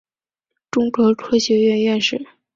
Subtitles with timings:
[0.71, 2.25] 中国科学院院士。